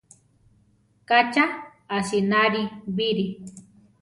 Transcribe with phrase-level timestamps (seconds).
[1.07, 1.45] Ka cha
[1.97, 2.63] asináli
[2.95, 3.27] bíri!